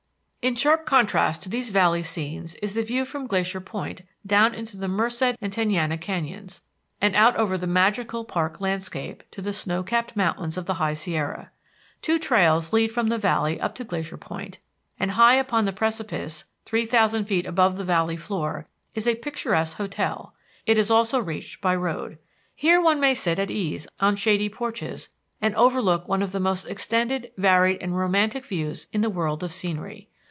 In 0.43 0.55
sharp 0.55 0.87
contrast 0.87 1.43
with 1.43 1.51
these 1.51 1.69
valley 1.69 2.01
scenes 2.01 2.55
is 2.63 2.73
the 2.73 2.81
view 2.81 3.05
from 3.05 3.27
Glacier 3.27 3.61
Point 3.61 4.01
down 4.25 4.55
into 4.55 4.75
the 4.75 4.87
Merced 4.87 5.37
and 5.39 5.53
Tenaya 5.53 5.99
Canyons, 5.99 6.63
and 6.99 7.15
out 7.15 7.35
over 7.35 7.59
the 7.59 7.67
magical 7.67 8.25
park 8.25 8.59
landscape 8.59 9.21
to 9.29 9.39
the 9.43 9.53
snow 9.53 9.83
capped 9.83 10.15
mountains 10.15 10.57
of 10.57 10.65
the 10.65 10.73
High 10.73 10.95
Sierra. 10.95 11.51
Two 12.01 12.17
trails 12.17 12.73
lead 12.73 12.91
from 12.91 13.09
the 13.09 13.19
valley 13.19 13.61
up 13.61 13.75
to 13.75 13.83
Glacier 13.83 14.17
Point, 14.17 14.57
and 14.99 15.11
high 15.11 15.35
upon 15.35 15.65
the 15.65 15.71
precipice, 15.71 16.45
three 16.65 16.87
thousand 16.87 17.25
feet 17.25 17.45
above 17.45 17.77
the 17.77 17.85
valley 17.85 18.17
floor, 18.17 18.65
is 18.95 19.07
a 19.07 19.13
picturesque 19.13 19.77
hotel; 19.77 20.33
it 20.65 20.79
is 20.79 20.89
also 20.89 21.19
reached 21.19 21.61
by 21.61 21.75
road. 21.75 22.17
Here 22.55 22.81
one 22.81 22.99
may 22.99 23.13
sit 23.13 23.37
at 23.37 23.51
ease 23.51 23.87
on 23.99 24.15
shady 24.15 24.49
porches 24.49 25.09
and 25.39 25.53
overlook 25.53 26.07
one 26.07 26.23
of 26.23 26.31
the 26.31 26.39
most 26.39 26.65
extended, 26.65 27.31
varied 27.37 27.77
and 27.79 27.95
romantic 27.95 28.43
views 28.43 28.87
in 28.91 29.01
the 29.01 29.09
world 29.11 29.43
of 29.43 29.53
scenery. 29.53 30.07